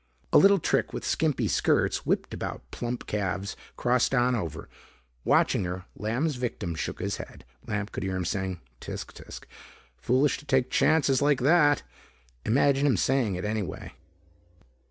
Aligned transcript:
A 0.33 0.39
little 0.39 0.57
trick 0.57 0.93
with 0.93 1.05
skimpy 1.05 1.47
skirts 1.47 2.07
whipped 2.07 2.33
about 2.33 2.63
plump 2.71 3.05
calves 3.05 3.55
crossed 3.77 4.15
on 4.15 4.33
over. 4.33 4.67
Watching 5.23 5.63
her, 5.65 5.85
Lamb's 5.95 6.37
victim 6.37 6.73
shook 6.73 6.99
his 6.99 7.17
head. 7.17 7.45
Lamb 7.67 7.85
could 7.85 8.01
hear 8.01 8.15
him 8.15 8.25
saying: 8.25 8.61
"Tsk! 8.79 9.11
Tsk! 9.13 9.45
Foolish 9.97 10.39
to 10.39 10.45
take 10.45 10.71
chances 10.71 11.21
like 11.21 11.41
that." 11.41 11.83
Imagine 12.47 12.87
him 12.87 12.97
saying 12.97 13.35
it, 13.35 13.45
anyway. 13.45 13.93